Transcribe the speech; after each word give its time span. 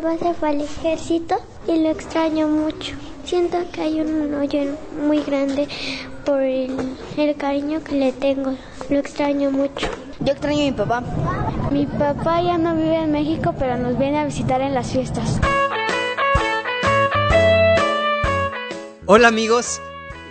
papá 0.00 0.18
se 0.18 0.34
fue 0.34 0.48
al 0.48 0.60
ejército 0.60 1.36
y 1.68 1.78
lo 1.78 1.90
extraño 1.90 2.48
mucho. 2.48 2.96
Siento 3.24 3.58
que 3.70 3.82
hay 3.82 4.00
un 4.00 4.34
hoyo 4.34 4.76
muy 5.06 5.22
grande 5.22 5.68
por 6.24 6.40
el, 6.40 6.96
el 7.16 7.36
cariño 7.36 7.82
que 7.84 7.94
le 7.94 8.12
tengo. 8.12 8.54
Lo 8.90 8.98
extraño 8.98 9.52
mucho. 9.52 9.88
Yo 10.18 10.32
extraño 10.32 10.62
a 10.62 10.64
mi 10.64 10.72
papá. 10.72 11.02
Mi 11.70 11.86
papá 11.86 12.42
ya 12.42 12.58
no 12.58 12.74
vive 12.74 12.96
en 12.96 13.12
México, 13.12 13.54
pero 13.56 13.76
nos 13.76 13.96
viene 13.96 14.18
a 14.18 14.24
visitar 14.24 14.60
en 14.62 14.74
las 14.74 14.90
fiestas. 14.90 15.38
Hola 19.06 19.28
amigos, 19.28 19.80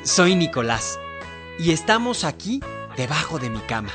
soy 0.04 0.36
Nicolás 0.36 1.00
y 1.58 1.72
estamos 1.72 2.26
aquí 2.26 2.60
debajo 2.98 3.40
de 3.40 3.50
mi 3.50 3.60
cama, 3.60 3.92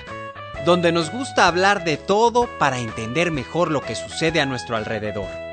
donde 0.64 0.92
nos 0.92 1.10
gusta 1.10 1.46
hablar 1.46 1.84
de 1.84 1.98
todo 1.98 2.48
para 2.58 2.78
entender 2.78 3.30
mejor 3.32 3.70
lo 3.70 3.82
que 3.82 3.96
sucede 3.96 4.40
a 4.40 4.46
nuestro 4.46 4.76
alrededor. 4.76 5.47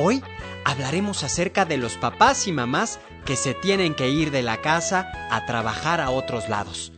Hoy 0.00 0.22
hablaremos 0.64 1.24
acerca 1.24 1.64
de 1.64 1.76
los 1.76 1.96
papás 1.96 2.46
y 2.46 2.52
mamás 2.52 3.00
que 3.26 3.34
se 3.34 3.52
tienen 3.52 3.96
que 3.96 4.08
ir 4.08 4.30
de 4.30 4.42
la 4.42 4.58
casa 4.58 5.10
a 5.28 5.44
trabajar 5.44 6.00
a 6.00 6.10
otros 6.10 6.48
lados. 6.48 6.92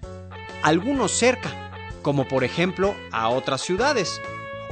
Algunos 0.62 1.10
cerca, 1.10 1.70
como 2.02 2.28
por 2.28 2.44
ejemplo 2.44 2.94
a 3.10 3.30
otras 3.30 3.62
ciudades, 3.62 4.20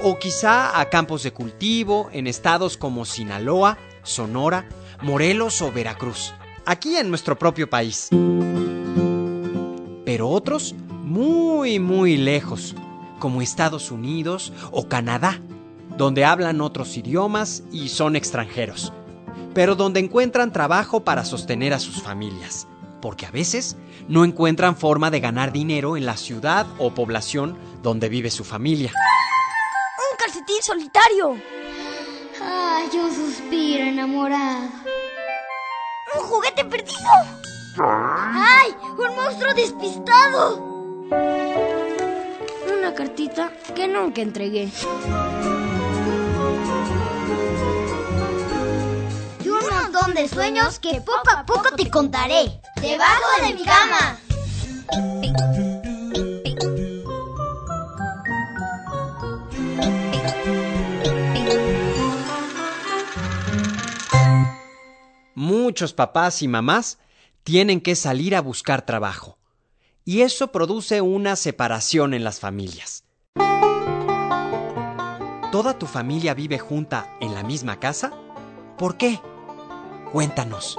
o 0.02 0.18
quizá 0.18 0.78
a 0.78 0.90
campos 0.90 1.22
de 1.22 1.32
cultivo 1.32 2.10
en 2.12 2.26
estados 2.26 2.76
como 2.76 3.06
Sinaloa, 3.06 3.78
Sonora, 4.02 4.68
Morelos 5.00 5.62
o 5.62 5.72
Veracruz, 5.72 6.34
aquí 6.66 6.96
en 6.96 7.08
nuestro 7.08 7.38
propio 7.38 7.70
país. 7.70 8.10
Pero 10.04 10.28
otros 10.28 10.74
muy, 11.02 11.78
muy 11.78 12.18
lejos, 12.18 12.74
como 13.20 13.40
Estados 13.40 13.90
Unidos 13.90 14.52
o 14.70 14.86
Canadá, 14.86 15.40
donde 15.98 16.24
hablan 16.24 16.60
otros 16.60 16.96
idiomas 16.96 17.64
y 17.72 17.88
son 17.88 18.14
extranjeros, 18.14 18.92
pero 19.52 19.74
donde 19.74 19.98
encuentran 19.98 20.52
trabajo 20.52 21.04
para 21.04 21.24
sostener 21.24 21.74
a 21.74 21.80
sus 21.80 22.00
familias, 22.00 22.68
porque 23.02 23.26
a 23.26 23.32
veces 23.32 23.76
no 24.06 24.24
encuentran 24.24 24.76
forma 24.76 25.10
de 25.10 25.18
ganar 25.18 25.52
dinero 25.52 25.96
en 25.96 26.06
la 26.06 26.16
ciudad 26.16 26.66
o 26.78 26.94
población 26.94 27.58
donde 27.82 28.08
vive 28.08 28.30
su 28.30 28.44
familia. 28.44 28.92
¡Un 28.92 30.16
calcetín 30.16 30.62
solitario! 30.62 31.36
Ay, 32.40 32.88
un 32.96 33.12
suspiro 33.12 33.82
enamorado. 33.82 34.70
¡Un 36.14 36.22
juguete 36.22 36.64
perdido! 36.64 37.10
¡Ay! 37.80 38.72
¡Un 38.96 39.16
monstruo 39.16 39.52
despistado! 39.52 40.64
Una 42.78 42.94
cartita 42.94 43.52
que 43.74 43.88
nunca 43.88 44.22
entregué. 44.22 44.70
De 50.18 50.28
sueños 50.28 50.80
que 50.80 51.00
poco 51.00 51.30
a 51.30 51.46
poco 51.46 51.70
te 51.76 51.88
contaré. 51.88 52.60
¡Debajo 52.80 53.24
de 53.40 53.54
mi 53.54 53.62
cama! 53.62 54.18
Muchos 65.36 65.92
papás 65.92 66.42
y 66.42 66.48
mamás 66.48 66.98
tienen 67.44 67.80
que 67.80 67.94
salir 67.94 68.34
a 68.34 68.40
buscar 68.40 68.82
trabajo. 68.82 69.38
Y 70.04 70.22
eso 70.22 70.50
produce 70.50 71.00
una 71.00 71.36
separación 71.36 72.12
en 72.12 72.24
las 72.24 72.40
familias. 72.40 73.04
¿Toda 75.52 75.78
tu 75.78 75.86
familia 75.86 76.34
vive 76.34 76.58
junta 76.58 77.16
en 77.20 77.34
la 77.34 77.44
misma 77.44 77.78
casa? 77.78 78.12
¿Por 78.76 78.96
qué? 78.96 79.20
Cuéntanos. 80.12 80.78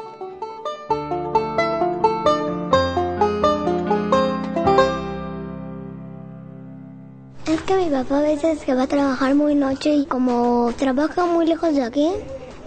Es 7.46 7.62
que 7.62 7.76
mi 7.76 7.90
papá 7.92 8.18
a 8.18 8.22
veces 8.22 8.60
se 8.60 8.74
va 8.74 8.84
a 8.84 8.88
trabajar 8.88 9.36
muy 9.36 9.54
noche 9.54 9.94
y 9.94 10.06
como 10.06 10.72
trabaja 10.78 11.26
muy 11.26 11.46
lejos 11.46 11.76
de 11.76 11.84
aquí, 11.84 12.10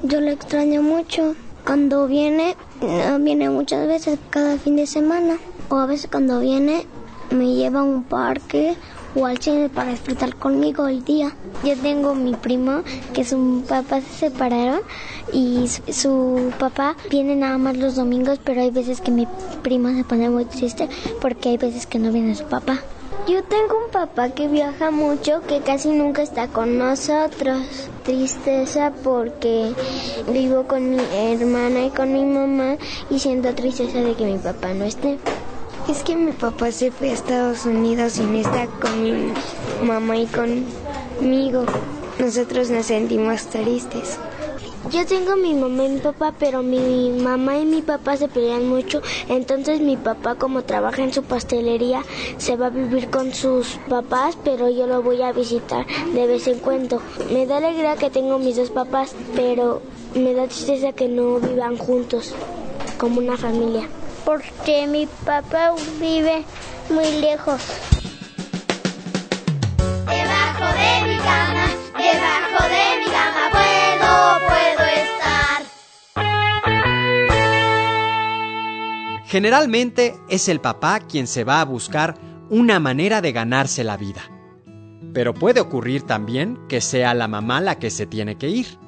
yo 0.04 0.20
lo 0.20 0.30
extraño 0.30 0.82
mucho. 0.82 1.34
Cuando 1.66 2.06
viene, 2.06 2.56
no 2.80 3.18
viene 3.18 3.50
muchas 3.50 3.86
veces 3.88 4.18
cada 4.30 4.56
fin 4.56 4.76
de 4.76 4.86
semana. 4.86 5.38
O 5.68 5.76
a 5.76 5.86
veces 5.86 6.08
cuando 6.10 6.38
viene 6.38 6.86
me 7.30 7.54
lleva 7.54 7.80
a 7.80 7.84
un 7.84 8.04
parque 8.04 8.76
o 9.14 9.26
al 9.26 9.38
cine 9.38 9.68
para 9.68 9.90
disfrutar 9.90 10.36
conmigo 10.36 10.88
el 10.88 11.04
día. 11.04 11.32
Yo 11.64 11.76
tengo 11.76 12.14
mi 12.14 12.34
primo 12.34 12.82
que 13.12 13.24
su 13.24 13.62
papá 13.68 14.00
se 14.00 14.30
separaron 14.30 14.80
y 15.32 15.68
su, 15.68 15.92
su 15.92 16.52
papá 16.58 16.96
viene 17.10 17.36
nada 17.36 17.58
más 17.58 17.76
los 17.76 17.96
domingos, 17.96 18.38
pero 18.42 18.60
hay 18.60 18.70
veces 18.70 19.00
que 19.00 19.10
mi 19.10 19.26
prima 19.62 19.94
se 19.94 20.04
pone 20.04 20.30
muy 20.30 20.44
triste 20.44 20.88
porque 21.20 21.50
hay 21.50 21.56
veces 21.56 21.86
que 21.86 21.98
no 21.98 22.12
viene 22.12 22.34
su 22.34 22.44
papá. 22.44 22.80
Yo 23.28 23.44
tengo 23.44 23.78
un 23.84 23.90
papá 23.92 24.30
que 24.30 24.48
viaja 24.48 24.90
mucho, 24.90 25.42
que 25.46 25.60
casi 25.60 25.90
nunca 25.90 26.22
está 26.22 26.48
con 26.48 26.76
nosotros. 26.76 27.88
Tristeza 28.02 28.92
porque 29.04 29.72
vivo 30.28 30.64
con 30.64 30.90
mi 30.90 30.98
hermana 31.14 31.84
y 31.84 31.90
con 31.90 32.12
mi 32.12 32.24
mamá 32.24 32.78
y 33.10 33.20
siento 33.20 33.54
tristeza 33.54 34.00
de 34.00 34.14
que 34.14 34.24
mi 34.24 34.38
papá 34.38 34.74
no 34.74 34.84
esté. 34.84 35.18
Es 35.88 36.04
que 36.04 36.14
mi 36.14 36.30
papá 36.30 36.70
se 36.70 36.92
fue 36.92 37.10
a 37.10 37.12
Estados 37.12 37.66
Unidos 37.66 38.16
y 38.18 38.22
no 38.22 38.38
está 38.38 38.66
con 38.66 39.02
mi 39.02 39.32
mamá 39.82 40.16
y 40.16 40.26
conmigo. 40.26 41.64
Nosotros 42.20 42.70
nos 42.70 42.86
sentimos 42.86 43.46
tristes. 43.46 44.18
Yo 44.90 45.04
tengo 45.06 45.36
mi 45.36 45.54
mamá 45.54 45.84
y 45.84 45.88
mi 45.88 45.98
papá, 45.98 46.34
pero 46.38 46.62
mi 46.62 47.10
mamá 47.10 47.58
y 47.58 47.66
mi 47.66 47.82
papá 47.82 48.16
se 48.16 48.28
pelean 48.28 48.68
mucho. 48.68 49.02
Entonces 49.28 49.80
mi 49.80 49.96
papá, 49.96 50.36
como 50.36 50.62
trabaja 50.62 51.02
en 51.02 51.12
su 51.12 51.24
pastelería, 51.24 52.02
se 52.36 52.56
va 52.56 52.66
a 52.66 52.70
vivir 52.70 53.10
con 53.10 53.34
sus 53.34 53.78
papás, 53.88 54.38
pero 54.44 54.70
yo 54.70 54.86
lo 54.86 55.02
voy 55.02 55.22
a 55.22 55.32
visitar 55.32 55.84
de 56.14 56.26
vez 56.26 56.46
en 56.46 56.60
cuando. 56.60 57.02
Me 57.32 57.44
da 57.46 57.56
alegría 57.56 57.96
que 57.96 58.10
tengo 58.10 58.38
mis 58.38 58.56
dos 58.56 58.70
papás, 58.70 59.14
pero 59.34 59.82
me 60.14 60.32
da 60.32 60.46
tristeza 60.46 60.92
que 60.92 61.08
no 61.08 61.38
vivan 61.38 61.76
juntos, 61.76 62.34
como 62.98 63.18
una 63.18 63.36
familia. 63.36 63.88
Porque 64.24 64.86
mi 64.86 65.06
papá 65.24 65.72
vive 66.00 66.44
muy 66.88 67.20
lejos. 67.20 67.60
Debajo 70.06 70.66
de 70.78 71.08
mi 71.08 71.16
cama, 71.18 71.66
debajo 71.96 72.62
de 72.68 72.84
mi 73.00 73.06
cama 73.10 73.50
puedo, 73.50 74.10
puedo 74.48 74.84
estar. 74.88 75.62
Generalmente 79.26 80.14
es 80.28 80.48
el 80.48 80.60
papá 80.60 81.00
quien 81.00 81.26
se 81.26 81.44
va 81.44 81.60
a 81.60 81.64
buscar 81.64 82.14
una 82.50 82.78
manera 82.78 83.20
de 83.20 83.32
ganarse 83.32 83.82
la 83.82 83.96
vida. 83.96 84.22
Pero 85.12 85.34
puede 85.34 85.60
ocurrir 85.60 86.02
también 86.02 86.58
que 86.68 86.80
sea 86.80 87.14
la 87.14 87.28
mamá 87.28 87.60
la 87.60 87.78
que 87.78 87.90
se 87.90 88.06
tiene 88.06 88.36
que 88.36 88.48
ir. 88.48 88.78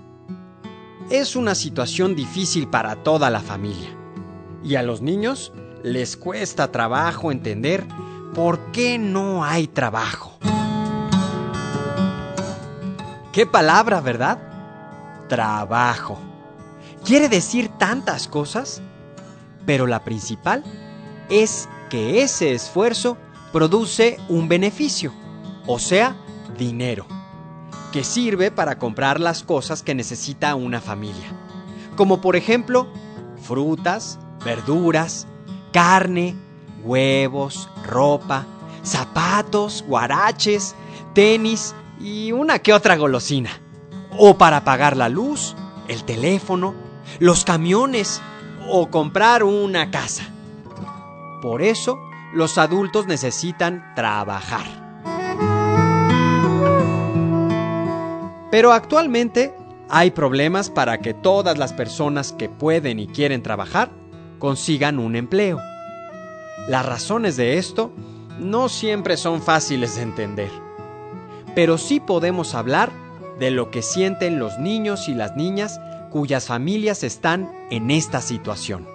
Es 1.11 1.37
una 1.37 1.55
situación 1.55 2.15
difícil 2.15 2.69
para 2.69 3.03
toda 3.03 3.31
la 3.31 3.41
familia. 3.41 4.04
Y 4.65 4.77
a 4.77 4.83
los 4.83 5.03
niños 5.03 5.53
les 5.83 6.17
cuesta 6.17 6.73
trabajo 6.73 7.31
entender 7.31 7.87
por 8.35 8.73
qué 8.73 8.99
no 8.99 9.45
hay 9.45 9.69
trabajo. 9.69 10.39
¿Qué 13.33 13.47
palabra, 13.47 14.01
verdad? 14.01 14.39
Trabajo. 15.29 16.19
Quiere 17.05 17.29
decir 17.29 17.69
tantas 17.79 18.27
cosas, 18.27 18.81
pero 19.67 19.87
la 19.87 20.05
principal 20.05 20.65
es 21.29 21.69
que 21.91 22.23
ese 22.23 22.55
esfuerzo 22.55 23.19
produce 23.53 24.19
un 24.29 24.49
beneficio, 24.49 25.13
o 25.67 25.79
sea, 25.79 26.17
dinero, 26.57 27.07
que 27.93 28.05
sirve 28.05 28.51
para 28.51 28.79
comprar 28.79 29.21
las 29.21 29.43
cosas 29.43 29.83
que 29.83 29.95
necesita 29.95 30.55
una 30.55 30.81
familia, 30.81 31.29
como 31.97 32.21
por 32.21 32.37
ejemplo 32.37 32.89
frutas, 33.43 34.19
verduras, 34.45 35.27
carne, 35.73 36.37
huevos, 36.83 37.69
ropa, 37.87 38.47
zapatos, 38.83 39.85
guaraches, 39.89 40.75
tenis 41.15 41.75
y 42.01 42.33
una 42.33 42.59
que 42.59 42.73
otra 42.73 42.97
golosina. 42.97 43.51
O 44.17 44.39
para 44.39 44.65
pagar 44.65 44.97
la 44.97 45.09
luz, 45.09 45.57
el 45.89 46.05
teléfono, 46.05 46.75
los 47.19 47.45
camiones 47.45 48.21
o 48.71 48.89
comprar 48.91 49.43
una 49.43 49.91
casa. 49.91 50.25
Por 51.43 51.63
eso, 51.63 51.99
los 52.33 52.59
adultos 52.59 53.07
necesitan 53.07 53.93
trabajar. 53.95 54.65
Pero 58.51 58.73
actualmente 58.73 59.53
hay 59.91 60.13
problemas 60.13 60.71
para 60.71 60.99
que 60.99 61.13
todas 61.13 61.59
las 61.59 61.73
personas 61.73 62.33
que 62.33 62.49
pueden 62.49 63.01
y 63.01 63.09
quieren 63.09 63.43
trabajar 63.43 63.91
consigan 64.39 64.99
un 64.99 65.17
empleo. 65.17 65.61
Las 66.69 66.87
razones 66.87 67.37
de 67.37 67.59
esto 67.59 67.93
no 68.39 68.69
siempre 68.69 69.17
son 69.17 69.43
fáciles 69.43 69.97
de 69.97 70.03
entender, 70.03 70.51
pero 71.55 71.79
sí 71.79 72.01
podemos 72.01 72.55
hablar 72.55 72.91
de 73.39 73.51
lo 73.51 73.71
que 73.71 73.83
sienten 73.83 74.39
los 74.39 74.59
niños 74.59 75.09
y 75.09 75.15
las 75.15 75.37
niñas 75.37 75.81
cuyas 76.11 76.47
familias 76.47 77.03
están 77.03 77.51
en 77.71 77.91
esta 77.91 78.21
situación. 78.21 78.87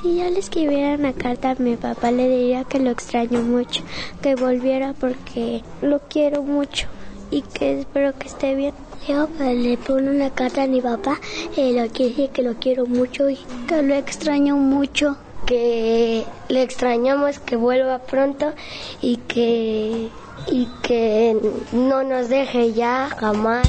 Si 0.00 0.18
yo 0.18 0.30
le 0.30 0.38
escribiera 0.38 0.94
una 0.94 1.12
carta 1.12 1.50
a 1.50 1.54
mi 1.56 1.76
papá, 1.76 2.12
le 2.12 2.28
diría 2.28 2.64
que 2.64 2.78
lo 2.78 2.90
extraño 2.90 3.42
mucho, 3.42 3.82
que 4.22 4.36
volviera 4.36 4.94
porque 4.94 5.62
lo 5.82 6.00
quiero 6.08 6.42
mucho 6.42 6.86
y 7.30 7.42
que 7.42 7.80
espero 7.80 8.16
que 8.16 8.28
esté 8.28 8.54
bien. 8.54 8.74
Yo 9.08 9.28
pues, 9.28 9.56
le 9.56 9.76
pongo 9.78 10.10
una 10.10 10.30
carta 10.30 10.64
a 10.64 10.66
mi 10.66 10.80
papá, 10.80 11.20
eh, 11.56 11.72
lo 11.72 11.88
quiere 11.92 12.10
decir 12.10 12.30
que 12.30 12.42
lo 12.42 12.54
quiero 12.54 12.86
mucho 12.86 13.30
y 13.30 13.38
que 13.68 13.80
lo 13.82 13.94
extraño 13.94 14.56
mucho, 14.56 15.16
que 15.46 16.26
le 16.48 16.62
extrañamos 16.62 17.38
que 17.38 17.54
vuelva 17.54 18.00
pronto 18.00 18.52
y 19.00 19.18
que 19.18 20.08
y 20.50 20.68
que 20.82 21.36
no 21.70 22.02
nos 22.02 22.28
deje 22.28 22.72
ya 22.72 23.08
jamás. 23.16 23.68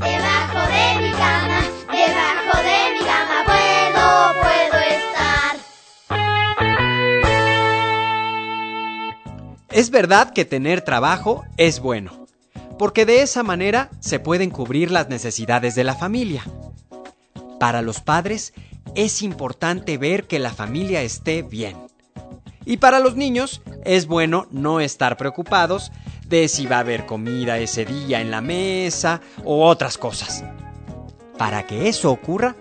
Debajo 0.00 0.60
de 0.72 1.02
mi 1.02 1.10
cama, 1.10 1.60
debajo 1.92 2.56
de 2.62 2.78
mi 2.94 3.00
cama 3.04 3.44
puedo, 3.44 4.06
puedo 4.40 4.78
estar. 4.84 5.56
Es 9.68 9.90
verdad 9.90 10.32
que 10.32 10.46
tener 10.46 10.80
trabajo 10.80 11.44
es 11.58 11.80
bueno, 11.80 12.27
porque 12.78 13.04
de 13.04 13.22
esa 13.22 13.42
manera 13.42 13.90
se 14.00 14.20
pueden 14.20 14.50
cubrir 14.50 14.90
las 14.90 15.08
necesidades 15.08 15.74
de 15.74 15.84
la 15.84 15.94
familia. 15.94 16.44
Para 17.58 17.82
los 17.82 18.00
padres 18.00 18.54
es 18.94 19.22
importante 19.22 19.98
ver 19.98 20.26
que 20.26 20.38
la 20.38 20.52
familia 20.52 21.02
esté 21.02 21.42
bien. 21.42 21.76
Y 22.64 22.76
para 22.76 23.00
los 23.00 23.16
niños 23.16 23.62
es 23.84 24.06
bueno 24.06 24.46
no 24.50 24.80
estar 24.80 25.16
preocupados 25.16 25.90
de 26.26 26.48
si 26.48 26.66
va 26.66 26.76
a 26.76 26.80
haber 26.80 27.06
comida 27.06 27.58
ese 27.58 27.84
día 27.84 28.20
en 28.20 28.30
la 28.30 28.40
mesa 28.40 29.20
o 29.44 29.66
otras 29.66 29.98
cosas. 29.98 30.44
Para 31.38 31.66
que 31.66 31.88
eso 31.88 32.10
ocurra, 32.10 32.56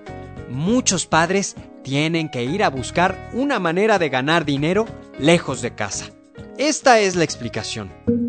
muchos 0.49 1.05
padres 1.05 1.55
tienen 1.83 2.29
que 2.29 2.43
ir 2.43 2.63
a 2.63 2.69
buscar 2.69 3.29
una 3.33 3.59
manera 3.59 3.99
de 3.99 4.09
ganar 4.09 4.45
dinero 4.45 4.85
lejos 5.19 5.61
de 5.61 5.75
casa. 5.75 6.05
Esta 6.57 6.99
es 6.99 7.15
la 7.15 7.23
explicación. 7.23 8.26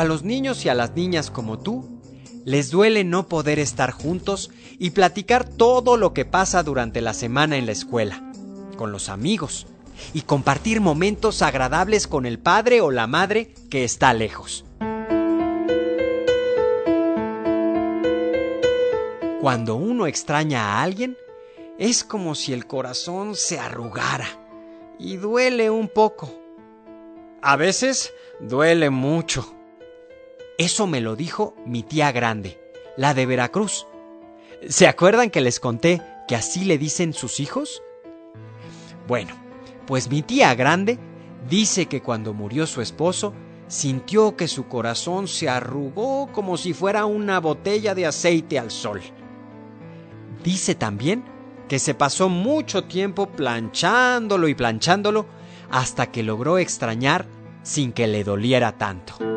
A 0.00 0.04
los 0.04 0.22
niños 0.22 0.64
y 0.64 0.70
a 0.70 0.74
las 0.74 0.96
niñas 0.96 1.30
como 1.30 1.58
tú, 1.58 2.00
les 2.46 2.70
duele 2.70 3.04
no 3.04 3.28
poder 3.28 3.58
estar 3.58 3.90
juntos 3.90 4.50
y 4.78 4.92
platicar 4.92 5.46
todo 5.46 5.98
lo 5.98 6.14
que 6.14 6.24
pasa 6.24 6.62
durante 6.62 7.02
la 7.02 7.12
semana 7.12 7.58
en 7.58 7.66
la 7.66 7.72
escuela 7.72 8.32
con 8.78 8.92
los 8.92 9.10
amigos 9.10 9.66
y 10.14 10.22
compartir 10.22 10.80
momentos 10.80 11.42
agradables 11.42 12.08
con 12.08 12.24
el 12.24 12.38
padre 12.38 12.80
o 12.80 12.90
la 12.90 13.06
madre 13.06 13.52
que 13.68 13.84
está 13.84 14.14
lejos. 14.14 14.64
Cuando 19.42 19.74
uno 19.74 20.06
extraña 20.06 20.62
a 20.64 20.82
alguien, 20.82 21.14
es 21.78 22.04
como 22.04 22.34
si 22.34 22.54
el 22.54 22.66
corazón 22.66 23.34
se 23.34 23.58
arrugara 23.58 24.28
y 24.98 25.18
duele 25.18 25.68
un 25.68 25.88
poco. 25.88 26.32
A 27.42 27.56
veces 27.56 28.14
duele 28.40 28.88
mucho. 28.88 29.59
Eso 30.60 30.86
me 30.86 31.00
lo 31.00 31.16
dijo 31.16 31.54
mi 31.64 31.82
tía 31.82 32.12
grande, 32.12 32.60
la 32.98 33.14
de 33.14 33.24
Veracruz. 33.24 33.86
¿Se 34.68 34.86
acuerdan 34.86 35.30
que 35.30 35.40
les 35.40 35.58
conté 35.58 36.02
que 36.28 36.36
así 36.36 36.66
le 36.66 36.76
dicen 36.76 37.14
sus 37.14 37.40
hijos? 37.40 37.82
Bueno, 39.08 39.34
pues 39.86 40.10
mi 40.10 40.20
tía 40.20 40.54
grande 40.54 40.98
dice 41.48 41.86
que 41.86 42.02
cuando 42.02 42.34
murió 42.34 42.66
su 42.66 42.82
esposo, 42.82 43.32
sintió 43.68 44.36
que 44.36 44.48
su 44.48 44.68
corazón 44.68 45.28
se 45.28 45.48
arrugó 45.48 46.30
como 46.30 46.58
si 46.58 46.74
fuera 46.74 47.06
una 47.06 47.40
botella 47.40 47.94
de 47.94 48.04
aceite 48.04 48.58
al 48.58 48.70
sol. 48.70 49.00
Dice 50.44 50.74
también 50.74 51.24
que 51.68 51.78
se 51.78 51.94
pasó 51.94 52.28
mucho 52.28 52.84
tiempo 52.84 53.30
planchándolo 53.30 54.46
y 54.46 54.54
planchándolo 54.54 55.24
hasta 55.70 56.12
que 56.12 56.22
logró 56.22 56.58
extrañar 56.58 57.24
sin 57.62 57.94
que 57.94 58.06
le 58.06 58.24
doliera 58.24 58.76
tanto. 58.76 59.29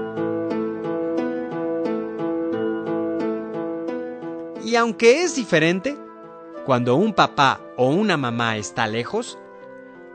Y 4.74 4.76
aunque 4.76 5.22
es 5.22 5.36
diferente, 5.36 5.96
cuando 6.66 6.96
un 6.96 7.14
papá 7.14 7.62
o 7.78 7.90
una 7.90 8.18
mamá 8.18 8.58
está 8.58 8.88
lejos, 8.88 9.38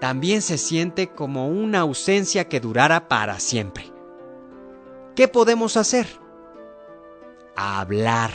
también 0.00 0.42
se 0.42 0.58
siente 0.58 1.10
como 1.10 1.46
una 1.46 1.78
ausencia 1.78 2.48
que 2.48 2.58
durara 2.58 3.06
para 3.06 3.38
siempre. 3.38 3.92
¿Qué 5.14 5.28
podemos 5.28 5.76
hacer? 5.76 6.08
Hablar. 7.54 8.32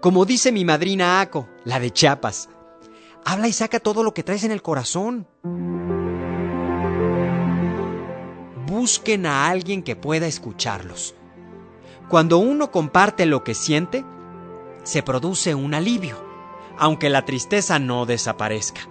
Como 0.00 0.24
dice 0.24 0.50
mi 0.50 0.64
madrina 0.64 1.20
Aco, 1.20 1.48
la 1.62 1.78
de 1.78 1.92
Chiapas. 1.92 2.48
Habla 3.24 3.46
y 3.46 3.52
saca 3.52 3.78
todo 3.78 4.02
lo 4.02 4.14
que 4.14 4.24
traes 4.24 4.42
en 4.42 4.50
el 4.50 4.62
corazón. 4.62 5.28
Busquen 8.66 9.26
a 9.26 9.46
alguien 9.46 9.84
que 9.84 9.94
pueda 9.94 10.26
escucharlos. 10.26 11.14
Cuando 12.08 12.38
uno 12.38 12.72
comparte 12.72 13.26
lo 13.26 13.44
que 13.44 13.54
siente, 13.54 14.04
se 14.86 15.02
produce 15.02 15.56
un 15.56 15.74
alivio, 15.74 16.16
aunque 16.78 17.10
la 17.10 17.24
tristeza 17.24 17.80
no 17.80 18.06
desaparezca. 18.06 18.88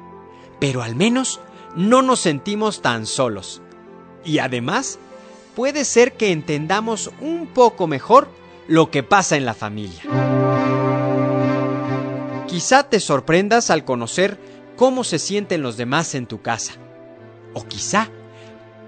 Pero 0.60 0.84
al 0.84 0.96
menos 0.96 1.40
no 1.76 2.02
nos 2.02 2.20
sentimos 2.20 2.82
tan 2.82 3.06
solos. 3.06 3.62
Y 4.26 4.40
además, 4.40 5.00
puede 5.56 5.86
ser 5.86 6.18
que 6.18 6.34
entendamos 6.34 7.12
un 7.22 7.48
poco 7.48 7.88
mejor 7.88 8.28
lo 8.68 8.92
que 8.92 9.04
pasa 9.04 9.38
en 9.38 9.46
la 9.46 9.54
familia. 9.54 10.02
Quizá 12.48 12.84
te 12.90 13.00
sorprendas 13.00 13.70
al 13.70 13.86
conocer 13.86 14.38
cómo 14.76 15.06
se 15.06 15.18
sienten 15.18 15.62
los 15.62 15.78
demás 15.78 16.14
en 16.14 16.26
tu 16.26 16.42
casa. 16.42 16.74
O 17.54 17.66
quizá 17.66 18.10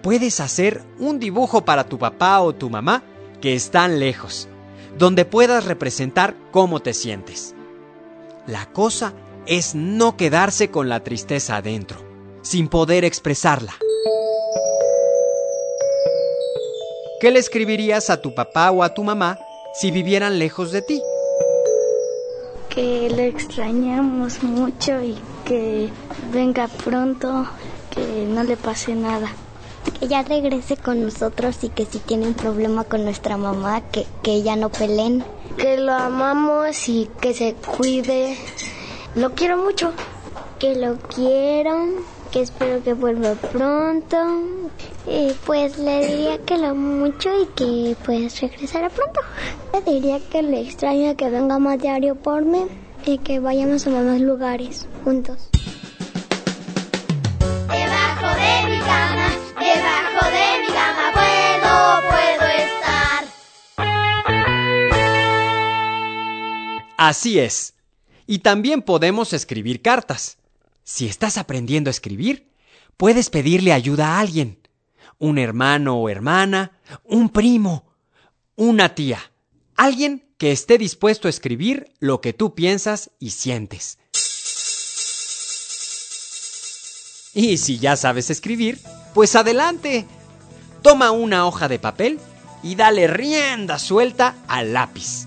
puedes 0.03 0.41
hacer 0.41 0.83
un 0.99 1.19
dibujo 1.19 1.63
para 1.63 1.85
tu 1.85 1.97
papá 1.97 2.41
o 2.41 2.53
tu 2.53 2.69
mamá 2.69 3.03
que 3.39 3.55
están 3.55 3.99
lejos, 3.99 4.49
donde 4.97 5.25
puedas 5.25 5.65
representar 5.65 6.35
cómo 6.51 6.79
te 6.79 6.93
sientes. 6.93 7.55
La 8.45 8.65
cosa 8.67 9.13
es 9.45 9.75
no 9.75 10.17
quedarse 10.17 10.69
con 10.69 10.89
la 10.89 11.03
tristeza 11.03 11.57
adentro 11.57 12.07
sin 12.41 12.69
poder 12.69 13.03
expresarla. 13.03 13.73
¿Qué 17.19 17.31
le 17.31 17.39
escribirías 17.39 18.09
a 18.09 18.21
tu 18.21 18.33
papá 18.33 18.71
o 18.71 18.83
a 18.83 18.93
tu 18.93 19.03
mamá 19.03 19.37
si 19.73 19.91
vivieran 19.91 20.39
lejos 20.39 20.71
de 20.71 20.81
ti? 20.81 21.01
Que 22.69 23.09
lo 23.09 23.21
extrañamos 23.23 24.43
mucho 24.43 25.01
y 25.01 25.17
que 25.43 25.89
venga 26.31 26.67
pronto, 26.67 27.47
que 27.89 28.25
no 28.29 28.43
le 28.43 28.55
pase 28.55 28.95
nada. 28.95 29.33
Que 29.99 30.07
ya 30.07 30.23
regrese 30.23 30.77
con 30.77 31.03
nosotros 31.03 31.63
y 31.63 31.69
que 31.69 31.85
si 31.85 31.99
tiene 31.99 32.27
un 32.27 32.33
problema 32.33 32.83
con 32.83 33.03
nuestra 33.03 33.37
mamá, 33.37 33.81
que, 33.91 34.05
que 34.23 34.43
ya 34.43 34.55
no 34.55 34.69
peleen. 34.69 35.23
Que 35.57 35.77
lo 35.77 35.93
amamos 35.93 36.87
y 36.89 37.09
que 37.19 37.33
se 37.33 37.55
cuide. 37.55 38.37
Lo 39.15 39.33
quiero 39.33 39.57
mucho. 39.57 39.91
Que 40.59 40.75
lo 40.75 40.97
quiero 40.97 42.05
que 42.31 42.41
espero 42.41 42.83
que 42.83 42.93
vuelva 42.93 43.33
pronto. 43.35 44.17
Y 45.07 45.31
pues 45.45 45.77
le 45.77 46.05
diría 46.05 46.37
que 46.39 46.57
lo 46.57 46.75
mucho 46.75 47.29
y 47.41 47.45
que 47.55 47.95
pues 48.05 48.41
regresara 48.41 48.89
pronto. 48.89 49.21
Le 49.73 49.93
diría 49.93 50.19
que 50.19 50.41
le 50.41 50.61
extraña 50.61 51.15
que 51.15 51.29
venga 51.29 51.59
más 51.59 51.79
diario 51.79 52.15
por 52.15 52.43
mí 52.43 52.65
y 53.05 53.19
que 53.19 53.39
vayamos 53.39 53.87
a 53.87 53.91
más 53.91 54.19
lugares 54.19 54.87
juntos. 55.03 55.49
Así 66.97 67.39
es. 67.39 67.75
Y 68.25 68.39
también 68.39 68.81
podemos 68.81 69.31
escribir 69.31 69.81
cartas. 69.81 70.37
Si 70.83 71.05
estás 71.05 71.37
aprendiendo 71.37 71.89
a 71.89 71.91
escribir, 71.91 72.51
puedes 72.97 73.29
pedirle 73.29 73.71
ayuda 73.71 74.15
a 74.15 74.19
alguien. 74.19 74.59
Un 75.19 75.37
hermano 75.37 75.97
o 75.97 76.09
hermana, 76.09 76.79
un 77.03 77.29
primo, 77.29 77.85
una 78.55 78.95
tía. 78.95 79.31
Alguien 79.75 80.25
que 80.37 80.51
esté 80.51 80.77
dispuesto 80.77 81.27
a 81.27 81.29
escribir 81.29 81.93
lo 81.99 82.19
que 82.19 82.33
tú 82.33 82.55
piensas 82.55 83.11
y 83.19 83.29
sientes. 83.29 83.99
Y 87.33 87.57
si 87.57 87.77
ya 87.77 87.95
sabes 87.95 88.31
escribir, 88.31 88.79
pues 89.13 89.35
adelante. 89.35 90.07
Toma 90.81 91.11
una 91.11 91.45
hoja 91.45 91.67
de 91.67 91.77
papel 91.77 92.19
y 92.63 92.75
dale 92.75 93.07
rienda 93.07 93.77
suelta 93.77 94.35
al 94.47 94.73
lápiz. 94.73 95.26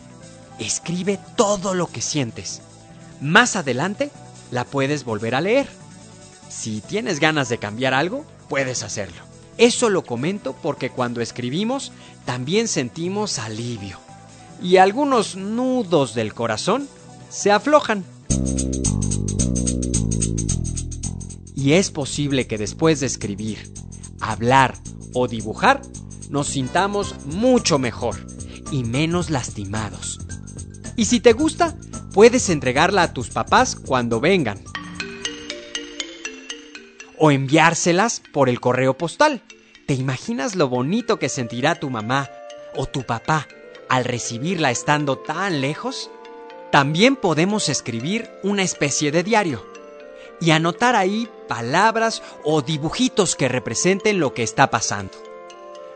Escribe 0.61 1.19
todo 1.37 1.73
lo 1.73 1.87
que 1.87 2.03
sientes. 2.03 2.61
Más 3.23 3.57
adelante 3.57 4.11
la 4.51 4.65
puedes 4.65 5.05
volver 5.05 5.35
a 5.35 5.41
leer. 5.41 5.67
Si 6.51 6.83
tienes 6.83 7.19
ganas 7.19 7.49
de 7.49 7.59
cambiar 7.59 7.95
algo, 7.95 8.27
puedes 8.49 8.83
hacerlo. 8.83 9.23
Eso 9.57 9.89
lo 9.89 10.05
comento 10.05 10.55
porque 10.55 10.91
cuando 10.91 11.23
escribimos 11.23 11.93
también 12.27 12.69
sentimos 12.69 13.39
alivio 13.39 13.99
y 14.63 14.77
algunos 14.77 15.37
nudos 15.37 16.15
del 16.15 16.35
corazón 16.35 16.89
se 17.31 17.51
aflojan. 17.51 18.05
Y 21.55 21.73
es 21.73 21.91
posible 21.91 22.47
que 22.47 22.59
después 22.59 23.01
de 23.01 23.07
escribir, 23.07 23.73
hablar 24.21 24.77
o 25.15 25.27
dibujar, 25.27 25.81
nos 26.29 26.49
sintamos 26.49 27.15
mucho 27.27 27.79
mejor 27.79 28.17
y 28.71 28.85
menos 28.85 29.31
lastimados. 29.31 30.21
Y 30.97 31.05
si 31.07 31.21
te 31.21 31.33
gusta, 31.33 31.75
puedes 32.13 32.49
entregarla 32.51 33.03
a 33.03 33.13
tus 33.13 33.31
papás 33.31 33.77
cuando 33.77 34.21
vengan. 34.21 34.61
O 37.19 37.31
enviárselas 37.31 38.23
por 38.33 38.49
el 38.49 38.61
correo 38.61 38.97
postal. 38.97 39.43
¿Te 39.87 39.95
imaginas 39.95 40.55
lo 40.55 40.69
bonito 40.69 41.19
que 41.19 41.29
sentirá 41.29 41.75
tu 41.75 41.91
mamá 41.91 42.31
o 42.77 42.87
tu 42.87 43.03
papá 43.03 43.49
al 43.89 44.05
recibirla 44.05 44.71
estando 44.71 45.19
tan 45.19 45.61
lejos? 45.61 46.11
También 46.71 47.17
podemos 47.17 47.69
escribir 47.69 48.31
una 48.43 48.63
especie 48.63 49.11
de 49.11 49.25
diario 49.25 49.67
y 50.41 50.53
anotar 50.53 50.97
ahí 50.97 51.29
palabras 51.49 52.23
o 52.45 52.63
dibujitos 52.63 53.37
que 53.37 53.49
representen 53.49 54.21
lo 54.21 54.33
que 54.33 54.43
está 54.43 54.71
pasando. 54.71 55.13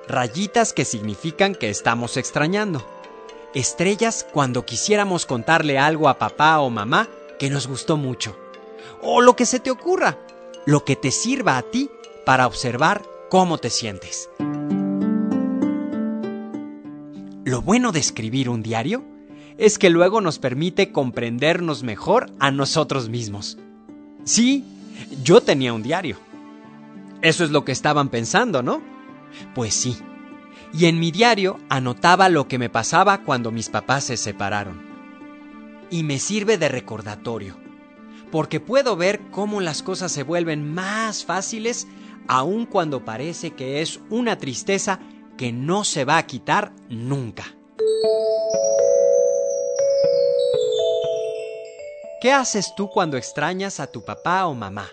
Rayitas 0.09 0.73
que 0.73 0.85
significan 0.85 1.55
que 1.55 1.71
estamos 1.71 2.17
extrañando. 2.17 2.85
Estrellas 3.54 4.26
cuando 4.32 4.66
quisiéramos 4.66 5.26
contarle 5.26 5.78
algo 5.78 6.08
a 6.08 6.18
papá 6.18 6.58
o 6.58 6.70
mamá 6.70 7.08
que 7.38 7.50
nos 7.50 7.68
gustó 7.68 7.96
mucho. 7.96 8.37
O 9.00 9.20
lo 9.20 9.37
que 9.37 9.46
se 9.46 9.61
te 9.61 9.70
ocurra, 9.70 10.18
lo 10.66 10.84
que 10.84 10.96
te 10.96 11.12
sirva 11.12 11.56
a 11.56 11.62
ti 11.62 11.88
para 12.26 12.49
observar 12.49 13.02
cómo 13.30 13.58
te 13.58 13.70
sientes. 13.70 14.28
Lo 17.44 17.62
bueno 17.62 17.92
de 17.92 18.00
escribir 18.00 18.49
un 18.49 18.62
diario 18.62 19.04
es 19.56 19.78
que 19.78 19.90
luego 19.90 20.20
nos 20.20 20.40
permite 20.40 20.90
comprendernos 20.90 21.84
mejor 21.84 22.32
a 22.40 22.50
nosotros 22.50 23.08
mismos. 23.08 23.56
Sí, 24.25 24.64
yo 25.23 25.42
tenía 25.42 25.73
un 25.73 25.82
diario. 25.82 26.16
Eso 27.23 27.44
es 27.44 27.50
lo 27.50 27.64
que 27.64 27.73
estaban 27.73 28.08
pensando, 28.08 28.62
¿no? 28.62 28.82
Pues 29.54 29.75
sí. 29.75 29.96
Y 30.76 30.87
en 30.87 30.99
mi 30.99 31.12
diario 31.12 31.61
anotaba 31.69 32.28
lo 32.28 32.49
que 32.49 32.59
me 32.59 32.69
pasaba 32.69 33.23
cuando 33.23 33.52
mis 33.52 33.69
papás 33.69 34.04
se 34.04 34.16
separaron. 34.16 34.83
Y 35.88 36.02
me 36.02 36.19
sirve 36.19 36.59
de 36.59 36.69
recordatorio, 36.69 37.57
porque 38.33 38.59
puedo 38.59 38.97
ver 38.97 39.21
cómo 39.31 39.61
las 39.61 39.85
cosas 39.85 40.11
se 40.11 40.25
vuelven 40.25 40.75
más 40.75 41.25
fáciles 41.25 41.87
aun 42.26 42.66
cuando 42.66 43.04
parece 43.04 43.52
que 43.52 43.83
es 43.83 44.00
una 44.11 44.37
tristeza 44.37 44.99
que 45.37 45.52
no 45.52 45.85
se 45.85 46.04
va 46.04 46.19
a 46.19 46.26
quitar 46.26 46.73
nunca. 46.88 47.45
¿Qué 52.21 52.33
haces 52.33 52.73
tú 52.75 52.88
cuando 52.88 53.16
extrañas 53.16 53.78
a 53.78 53.87
tu 53.87 54.04
papá 54.04 54.47
o 54.47 54.54
mamá? 54.54 54.88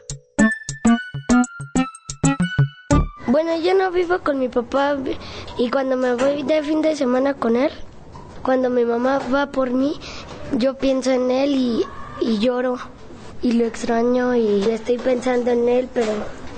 Bueno, 3.31 3.55
yo 3.55 3.73
no 3.73 3.91
vivo 3.91 4.19
con 4.19 4.39
mi 4.39 4.49
papá 4.49 4.97
y 5.57 5.69
cuando 5.69 5.95
me 5.95 6.15
voy 6.15 6.43
de 6.43 6.61
fin 6.63 6.81
de 6.81 6.97
semana 6.97 7.33
con 7.33 7.55
él, 7.55 7.71
cuando 8.43 8.69
mi 8.69 8.83
mamá 8.83 9.21
va 9.33 9.45
por 9.45 9.71
mí, 9.71 9.97
yo 10.57 10.73
pienso 10.73 11.11
en 11.11 11.31
él 11.31 11.51
y, 11.55 11.85
y 12.19 12.39
lloro 12.39 12.77
y 13.41 13.53
lo 13.53 13.63
extraño 13.63 14.35
y 14.35 14.69
estoy 14.69 14.97
pensando 14.97 15.51
en 15.51 15.69
él, 15.69 15.87
pero 15.93 16.11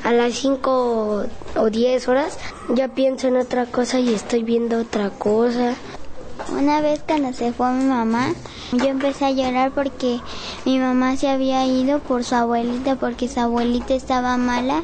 a 0.03 0.13
las 0.13 0.33
5 0.33 1.25
o 1.57 1.69
10 1.69 2.07
horas 2.07 2.39
ya 2.69 2.87
pienso 2.87 3.27
en 3.27 3.37
otra 3.37 3.67
cosa 3.67 3.99
y 3.99 4.11
estoy 4.11 4.41
viendo 4.41 4.79
otra 4.79 5.11
cosa. 5.11 5.75
Una 6.57 6.81
vez 6.81 7.01
cuando 7.05 7.33
se 7.33 7.53
fue 7.53 7.71
mi 7.71 7.85
mamá, 7.85 8.33
yo 8.79 8.87
empecé 8.87 9.25
a 9.25 9.31
llorar 9.31 9.71
porque 9.71 10.19
mi 10.65 10.79
mamá 10.79 11.15
se 11.17 11.29
había 11.29 11.65
ido 11.65 11.99
por 11.99 12.23
su 12.23 12.35
abuelita, 12.35 12.95
porque 12.95 13.27
su 13.27 13.39
abuelita 13.39 13.93
estaba 13.93 14.37
mala 14.37 14.83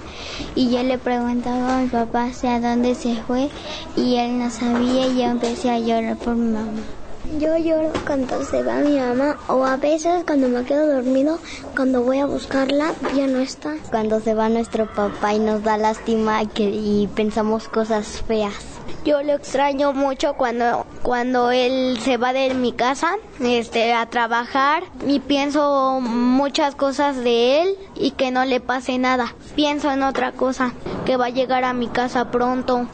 y 0.55 0.71
yo 0.71 0.83
le 0.83 0.97
preguntaba 0.97 1.77
a 1.77 1.81
mi 1.81 1.87
papá 1.87 2.25
hacia 2.25 2.59
dónde 2.59 2.95
se 2.95 3.15
fue 3.15 3.49
y 3.95 4.15
él 4.15 4.37
no 4.39 4.49
sabía 4.49 5.07
y 5.07 5.17
yo 5.17 5.23
empecé 5.23 5.69
a 5.69 5.79
llorar 5.79 6.17
por 6.17 6.35
mi 6.35 6.51
mamá. 6.51 6.98
Yo 7.37 7.55
lloro 7.57 7.91
cuando 8.07 8.43
se 8.43 8.63
va 8.63 8.75
mi 8.77 8.97
mamá 8.99 9.37
o 9.47 9.63
a 9.63 9.77
veces 9.77 10.23
cuando 10.25 10.49
me 10.49 10.63
quedo 10.63 10.87
dormido, 10.87 11.37
cuando 11.75 12.01
voy 12.01 12.19
a 12.19 12.25
buscarla 12.25 12.93
ya 13.15 13.27
no 13.27 13.39
está. 13.39 13.75
Cuando 13.91 14.19
se 14.19 14.33
va 14.33 14.49
nuestro 14.49 14.91
papá 14.91 15.35
y 15.35 15.39
nos 15.39 15.63
da 15.63 15.77
lástima 15.77 16.41
y 16.57 17.07
pensamos 17.15 17.67
cosas 17.67 18.23
feas. 18.27 18.79
Yo 19.05 19.23
lo 19.23 19.33
extraño 19.33 19.93
mucho 19.93 20.33
cuando, 20.33 20.85
cuando 21.03 21.51
él 21.51 21.99
se 22.01 22.17
va 22.17 22.33
de 22.33 22.53
mi 22.53 22.73
casa 22.73 23.15
este, 23.39 23.93
a 23.93 24.07
trabajar 24.07 24.83
y 25.07 25.19
pienso 25.19 26.01
muchas 26.01 26.75
cosas 26.75 27.15
de 27.17 27.61
él 27.61 27.77
y 27.95 28.11
que 28.11 28.31
no 28.31 28.43
le 28.43 28.59
pase 28.59 28.97
nada. 28.97 29.35
Pienso 29.55 29.91
en 29.91 30.03
otra 30.03 30.31
cosa, 30.31 30.73
que 31.05 31.15
va 31.15 31.27
a 31.27 31.29
llegar 31.29 31.63
a 31.63 31.73
mi 31.73 31.87
casa 31.87 32.29
pronto. 32.31 32.87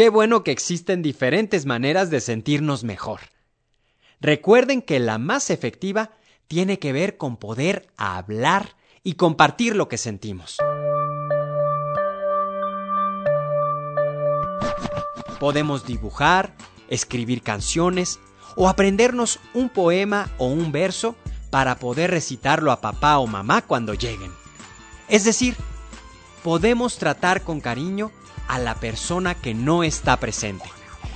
Qué 0.00 0.08
bueno 0.08 0.44
que 0.44 0.50
existen 0.50 1.02
diferentes 1.02 1.66
maneras 1.66 2.08
de 2.08 2.22
sentirnos 2.22 2.84
mejor. 2.84 3.20
Recuerden 4.18 4.80
que 4.80 4.98
la 4.98 5.18
más 5.18 5.50
efectiva 5.50 6.12
tiene 6.48 6.78
que 6.78 6.94
ver 6.94 7.18
con 7.18 7.36
poder 7.36 7.86
hablar 7.98 8.76
y 9.02 9.16
compartir 9.16 9.76
lo 9.76 9.90
que 9.90 9.98
sentimos. 9.98 10.56
Podemos 15.38 15.84
dibujar, 15.84 16.56
escribir 16.88 17.42
canciones 17.42 18.20
o 18.56 18.70
aprendernos 18.70 19.38
un 19.52 19.68
poema 19.68 20.30
o 20.38 20.46
un 20.46 20.72
verso 20.72 21.14
para 21.50 21.78
poder 21.78 22.10
recitarlo 22.10 22.72
a 22.72 22.80
papá 22.80 23.18
o 23.18 23.26
mamá 23.26 23.60
cuando 23.60 23.92
lleguen. 23.92 24.32
Es 25.10 25.24
decir, 25.24 25.56
podemos 26.42 26.98
tratar 26.98 27.42
con 27.42 27.60
cariño 27.60 28.10
a 28.48 28.58
la 28.58 28.74
persona 28.74 29.34
que 29.34 29.54
no 29.54 29.84
está 29.84 30.18
presente 30.18 30.64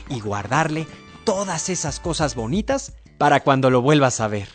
y 0.08 0.20
guardarle 0.20 0.86
todas 1.24 1.68
esas 1.68 2.00
cosas 2.00 2.34
bonitas 2.34 2.92
para 3.18 3.40
cuando 3.40 3.70
lo 3.70 3.82
vuelvas 3.82 4.20
a 4.20 4.28
ver. 4.28 4.48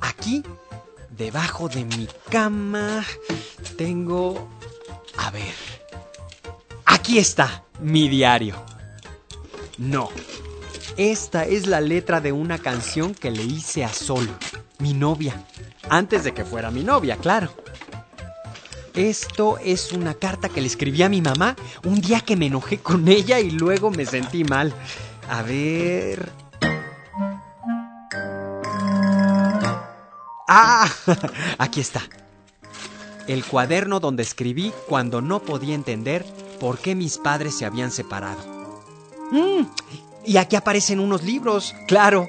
Aquí, 0.00 0.42
debajo 1.10 1.68
de 1.68 1.84
mi 1.84 2.08
cama, 2.30 3.04
tengo... 3.76 4.48
A 5.18 5.30
ver. 5.30 5.54
Aquí 6.84 7.18
está 7.18 7.64
mi 7.80 8.08
diario. 8.08 8.54
No. 9.78 10.10
Esta 10.96 11.44
es 11.44 11.66
la 11.66 11.80
letra 11.80 12.20
de 12.20 12.32
una 12.32 12.58
canción 12.58 13.14
que 13.14 13.30
le 13.30 13.42
hice 13.42 13.84
a 13.84 13.92
Sol, 13.92 14.28
mi 14.78 14.94
novia. 14.94 15.44
Antes 15.88 16.24
de 16.24 16.34
que 16.34 16.44
fuera 16.44 16.70
mi 16.70 16.82
novia, 16.82 17.16
claro. 17.16 17.50
Esto 18.94 19.58
es 19.58 19.92
una 19.92 20.14
carta 20.14 20.48
que 20.48 20.60
le 20.60 20.66
escribí 20.66 21.02
a 21.02 21.08
mi 21.08 21.20
mamá 21.20 21.54
un 21.84 22.00
día 22.00 22.20
que 22.20 22.36
me 22.36 22.46
enojé 22.46 22.78
con 22.78 23.06
ella 23.08 23.38
y 23.40 23.50
luego 23.50 23.90
me 23.90 24.06
sentí 24.06 24.42
mal. 24.42 24.72
A 25.28 25.42
ver. 25.42 26.30
Ah, 30.48 30.88
aquí 31.58 31.80
está. 31.80 32.02
El 33.26 33.44
cuaderno 33.44 34.00
donde 34.00 34.22
escribí 34.22 34.72
cuando 34.88 35.20
no 35.20 35.40
podía 35.40 35.74
entender 35.74 36.24
por 36.58 36.78
qué 36.78 36.94
mis 36.94 37.18
padres 37.18 37.58
se 37.58 37.66
habían 37.66 37.90
separado. 37.90 38.38
Mm, 39.30 39.66
y 40.24 40.36
aquí 40.36 40.56
aparecen 40.56 41.00
unos 41.00 41.22
libros, 41.24 41.74
claro, 41.86 42.28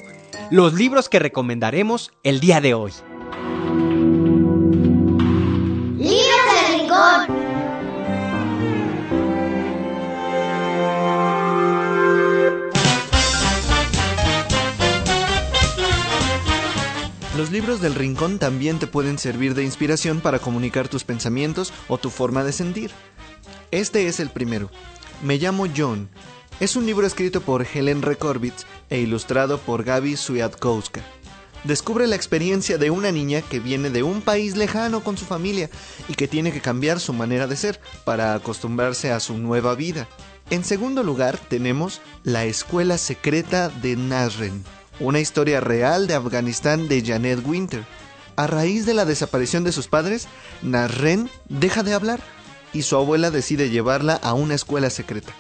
los 0.49 0.73
libros 0.73 1.09
que 1.09 1.19
recomendaremos 1.19 2.11
el 2.23 2.39
día 2.39 2.59
de 2.59 2.73
hoy. 2.73 2.91
Libros 17.57 17.81
del 17.81 17.95
rincón 17.95 18.37
también 18.37 18.77
te 18.77 18.85
pueden 18.85 19.17
servir 19.17 19.55
de 19.55 19.63
inspiración 19.63 20.21
para 20.21 20.37
comunicar 20.37 20.89
tus 20.89 21.03
pensamientos 21.03 21.73
o 21.87 21.97
tu 21.97 22.11
forma 22.11 22.43
de 22.43 22.51
sentir. 22.51 22.91
Este 23.71 24.05
es 24.05 24.19
el 24.19 24.29
primero. 24.29 24.69
Me 25.23 25.39
llamo 25.39 25.65
John. 25.75 26.07
Es 26.59 26.75
un 26.75 26.85
libro 26.85 27.07
escrito 27.07 27.41
por 27.41 27.65
Helen 27.65 28.03
Rekorvitz 28.03 28.65
e 28.91 28.99
ilustrado 28.99 29.57
por 29.57 29.83
Gaby 29.83 30.17
Swiatkowska. 30.17 31.01
descubre 31.63 32.05
la 32.05 32.15
experiencia 32.15 32.77
de 32.77 32.91
una 32.91 33.11
niña 33.11 33.41
que 33.41 33.59
viene 33.59 33.89
de 33.89 34.03
un 34.03 34.21
país 34.21 34.55
lejano 34.55 35.03
con 35.03 35.17
su 35.17 35.25
familia 35.25 35.71
y 36.07 36.13
que 36.13 36.27
tiene 36.27 36.51
que 36.51 36.61
cambiar 36.61 36.99
su 36.99 37.11
manera 37.11 37.47
de 37.47 37.55
ser 37.55 37.81
para 38.05 38.35
acostumbrarse 38.35 39.11
a 39.11 39.19
su 39.19 39.35
nueva 39.35 39.73
vida. 39.73 40.07
En 40.51 40.63
segundo 40.63 41.01
lugar 41.01 41.39
tenemos 41.39 42.01
La 42.21 42.45
Escuela 42.45 42.99
Secreta 42.99 43.69
de 43.69 43.95
Nasren, 43.95 44.63
una 44.99 45.19
historia 45.19 45.59
real 45.59 46.07
de 46.07 46.15
Afganistán 46.15 46.87
de 46.87 47.03
Janet 47.05 47.45
Winter. 47.45 47.85
A 48.35 48.47
raíz 48.47 48.85
de 48.85 48.93
la 48.93 49.05
desaparición 49.05 49.63
de 49.63 49.71
sus 49.71 49.87
padres, 49.87 50.27
Nasren 50.61 51.29
deja 51.49 51.83
de 51.83 51.93
hablar 51.93 52.19
y 52.73 52.83
su 52.83 52.95
abuela 52.95 53.31
decide 53.31 53.69
llevarla 53.69 54.15
a 54.15 54.33
una 54.33 54.55
escuela 54.55 54.89
secreta. 54.89 55.33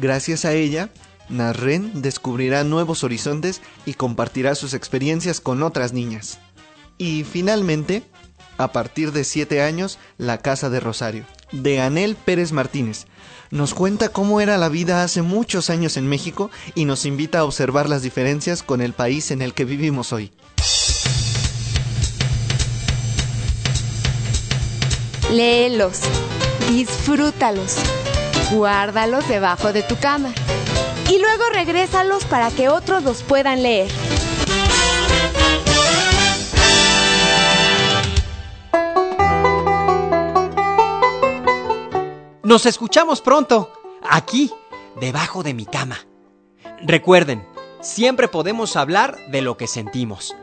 Gracias 0.00 0.44
a 0.44 0.52
ella, 0.52 0.90
Narren 1.28 2.02
descubrirá 2.02 2.64
nuevos 2.64 3.04
horizontes 3.04 3.62
y 3.86 3.94
compartirá 3.94 4.54
sus 4.54 4.74
experiencias 4.74 5.40
con 5.40 5.62
otras 5.62 5.92
niñas. 5.92 6.38
Y 6.98 7.24
finalmente, 7.24 8.02
a 8.58 8.72
partir 8.72 9.12
de 9.12 9.24
7 9.24 9.62
años, 9.62 9.98
La 10.18 10.38
Casa 10.38 10.70
de 10.70 10.80
Rosario, 10.80 11.24
de 11.52 11.80
Anel 11.80 12.16
Pérez 12.16 12.52
Martínez. 12.52 13.06
Nos 13.50 13.74
cuenta 13.74 14.08
cómo 14.08 14.40
era 14.40 14.58
la 14.58 14.68
vida 14.68 15.02
hace 15.02 15.22
muchos 15.22 15.70
años 15.70 15.96
en 15.96 16.08
México 16.08 16.50
y 16.74 16.84
nos 16.84 17.06
invita 17.06 17.40
a 17.40 17.44
observar 17.44 17.88
las 17.88 18.02
diferencias 18.02 18.62
con 18.62 18.80
el 18.80 18.92
país 18.92 19.30
en 19.30 19.42
el 19.42 19.54
que 19.54 19.64
vivimos 19.64 20.12
hoy. 20.12 20.32
Léelos, 25.30 26.00
disfrútalos, 26.70 27.76
guárdalos 28.52 29.28
debajo 29.28 29.72
de 29.72 29.82
tu 29.82 29.96
cama 29.96 30.32
y 31.10 31.18
luego 31.18 31.44
regrésalos 31.52 32.24
para 32.24 32.50
que 32.50 32.68
otros 32.68 33.02
los 33.02 33.22
puedan 33.22 33.62
leer. 33.62 33.90
Nos 42.44 42.66
escuchamos 42.66 43.22
pronto, 43.22 43.72
aquí, 44.02 44.52
debajo 45.00 45.42
de 45.42 45.54
mi 45.54 45.64
cama. 45.64 46.06
Recuerden, 46.82 47.48
siempre 47.80 48.28
podemos 48.28 48.76
hablar 48.76 49.16
de 49.30 49.40
lo 49.40 49.56
que 49.56 49.66
sentimos. 49.66 50.36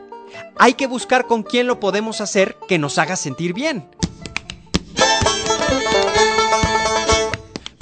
Hay 0.58 0.74
que 0.74 0.88
buscar 0.88 1.28
con 1.28 1.44
quién 1.44 1.68
lo 1.68 1.78
podemos 1.78 2.20
hacer 2.20 2.58
que 2.66 2.80
nos 2.80 2.98
haga 2.98 3.14
sentir 3.14 3.54
bien. 3.54 3.88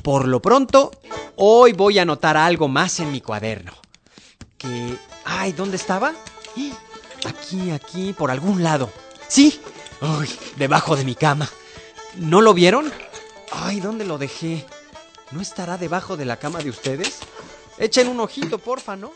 Por 0.03 0.29
lo 0.29 0.43
pronto, 0.43 0.91
hoy 1.37 1.73
voy 1.73 1.99
a 1.99 2.03
anotar 2.03 2.37
algo 2.37 2.69
más 2.69 3.01
en 3.01 3.13
mi 3.13 3.23
cuaderno. 3.23 3.73
Que... 4.59 4.99
Ay, 5.25 5.53
¿dónde 5.53 5.77
estaba? 5.77 6.13
Aquí, 7.27 7.71
aquí, 7.71 8.13
por 8.13 8.31
algún 8.31 8.63
lado. 8.63 8.91
Sí. 9.29 9.63
Ay, 10.03 10.29
debajo 10.57 10.95
de 10.95 11.07
mi 11.07 11.15
cama. 11.15 11.49
¿No 12.17 12.43
lo 12.43 12.53
vieron? 12.53 12.93
Ay, 13.51 13.81
¿dónde 13.81 14.05
lo 14.05 14.19
dejé? 14.19 14.65
¿No 15.33 15.41
estará 15.41 15.77
debajo 15.77 16.17
de 16.17 16.25
la 16.25 16.37
cama 16.39 16.61
de 16.61 16.71
ustedes? 16.71 17.19
Echen 17.79 18.09
un 18.09 18.21
ojito, 18.21 18.59
porfa, 18.59 18.97
¿no? 18.97 19.13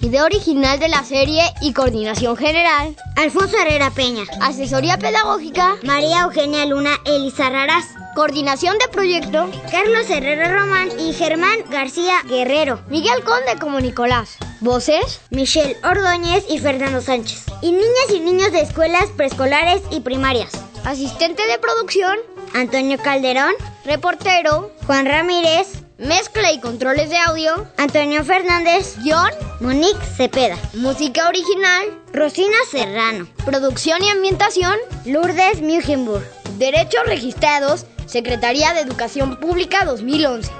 Idea 0.00 0.24
original 0.24 0.78
de 0.78 0.88
la 0.88 1.04
serie 1.04 1.42
y 1.62 1.72
coordinación 1.72 2.36
general. 2.36 2.96
Alfonso 3.16 3.56
Herrera 3.56 3.90
Peña. 3.90 4.24
Asesoría 4.40 4.98
pedagógica. 4.98 5.76
María 5.84 6.22
Eugenia 6.22 6.66
Luna 6.66 6.90
Elisa 7.06 7.48
Raraz. 7.48 7.86
Coordinación 8.14 8.76
de 8.78 8.88
proyecto. 8.88 9.48
Carlos 9.70 10.10
Herrera 10.10 10.52
Román 10.52 10.88
y 11.00 11.14
Germán 11.14 11.58
García 11.70 12.22
Guerrero. 12.28 12.80
Miguel 12.88 13.24
Conde 13.24 13.58
como 13.58 13.80
Nicolás. 13.80 14.36
Voces. 14.60 15.20
Michelle 15.30 15.76
Ordóñez 15.82 16.44
y 16.50 16.58
Fernando 16.58 17.00
Sánchez. 17.00 17.51
Y 17.62 17.70
niñas 17.70 18.10
y 18.12 18.18
niños 18.18 18.50
de 18.50 18.60
escuelas 18.60 19.08
preescolares 19.16 19.82
y 19.92 20.00
primarias. 20.00 20.50
Asistente 20.84 21.46
de 21.46 21.58
producción. 21.60 22.18
Antonio 22.54 22.98
Calderón. 22.98 23.52
Reportero. 23.84 24.72
Juan 24.84 25.06
Ramírez. 25.06 25.68
Mezcla 25.96 26.50
y 26.50 26.58
controles 26.58 27.08
de 27.08 27.18
audio. 27.18 27.68
Antonio 27.78 28.24
Fernández. 28.24 28.96
Guión. 29.04 29.30
Monique 29.60 30.04
Cepeda. 30.16 30.58
Música 30.74 31.28
original. 31.28 31.86
Rosina 32.12 32.56
Serrano. 32.68 33.28
Producción 33.44 34.02
y 34.02 34.10
ambientación. 34.10 34.76
Lourdes 35.04 35.62
Mugenburg. 35.62 36.24
Derechos 36.58 37.06
registrados. 37.06 37.86
Secretaría 38.06 38.74
de 38.74 38.80
Educación 38.80 39.36
Pública 39.38 39.84
2011. 39.84 40.50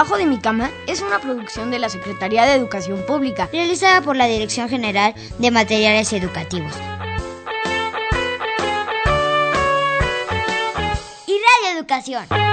Debajo 0.00 0.16
de 0.16 0.24
mi 0.24 0.38
cama 0.38 0.70
es 0.86 1.02
una 1.02 1.18
producción 1.18 1.70
de 1.70 1.78
la 1.78 1.90
Secretaría 1.90 2.46
de 2.46 2.54
Educación 2.54 3.04
Pública. 3.06 3.50
Realizada 3.52 4.00
por 4.00 4.16
la 4.16 4.24
Dirección 4.24 4.66
General 4.70 5.12
de 5.38 5.50
Materiales 5.50 6.10
Educativos. 6.14 6.72
Y 11.26 11.32
Radio 11.32 11.78
Educación. 11.78 12.49